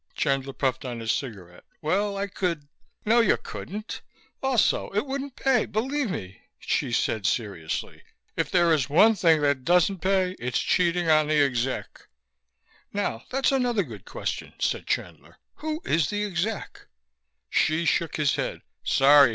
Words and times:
Chandler 0.15 0.53
puffed 0.53 0.83
on 0.83 0.99
his 0.99 1.11
cigarette. 1.11 1.63
"Well, 1.79 2.17
I 2.17 2.25
could" 2.25 2.67
"No, 3.05 3.19
you 3.19 3.37
couldn't. 3.37 4.01
Also, 4.41 4.89
it 4.95 5.05
wouldn't 5.05 5.35
pay, 5.35 5.67
believe 5.67 6.09
me," 6.09 6.41
Hsi 6.57 6.91
said 6.91 7.27
seriously. 7.27 8.01
"If 8.35 8.49
there 8.49 8.73
is 8.73 8.89
one 8.89 9.13
thing 9.13 9.41
that 9.41 9.63
doesn't 9.63 9.99
pay, 9.99 10.31
it 10.39 10.55
is 10.55 10.59
cheating 10.59 11.07
on 11.07 11.27
the 11.27 11.43
Exec." 11.43 12.07
"Now, 12.91 13.25
that's 13.29 13.51
another 13.51 13.83
good 13.83 14.05
question," 14.05 14.53
said 14.57 14.87
Chandler. 14.87 15.37
"Who 15.57 15.83
is 15.85 16.09
the 16.09 16.23
Exec?" 16.25 16.87
Hsi 17.51 17.85
shook 17.85 18.15
his 18.15 18.37
head. 18.37 18.63
"Sorry. 18.83 19.29